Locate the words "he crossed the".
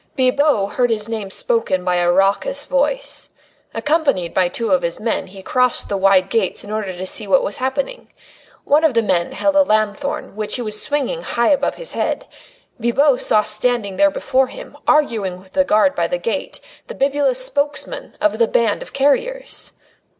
5.27-5.95